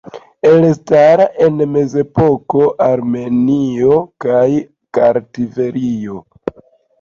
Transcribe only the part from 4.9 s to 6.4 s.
Kartvelio.